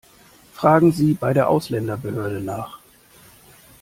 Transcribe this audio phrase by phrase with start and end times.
[0.53, 2.79] Fragen Sie bei der Ausländerbehörde nach!